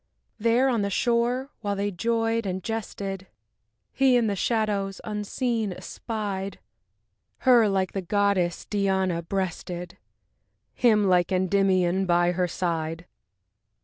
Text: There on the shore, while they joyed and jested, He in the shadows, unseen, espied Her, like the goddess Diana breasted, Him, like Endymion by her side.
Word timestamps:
There 0.39 0.67
on 0.67 0.81
the 0.81 0.89
shore, 0.89 1.51
while 1.59 1.75
they 1.75 1.91
joyed 1.91 2.47
and 2.47 2.63
jested, 2.63 3.27
He 3.93 4.17
in 4.17 4.25
the 4.25 4.35
shadows, 4.35 4.99
unseen, 5.03 5.71
espied 5.73 6.57
Her, 7.41 7.69
like 7.69 7.91
the 7.93 8.01
goddess 8.01 8.65
Diana 8.65 9.21
breasted, 9.21 9.99
Him, 10.73 11.03
like 11.03 11.31
Endymion 11.31 12.07
by 12.07 12.31
her 12.31 12.47
side. 12.47 13.05